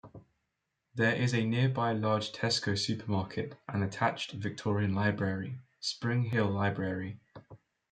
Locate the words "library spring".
4.95-6.23